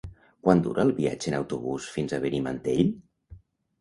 Quant 0.47 0.61
dura 0.67 0.85
el 0.87 0.93
viatge 1.01 1.29
en 1.33 1.37
autobús 1.41 1.91
fins 1.99 2.17
a 2.19 2.23
Benimantell? 2.25 2.93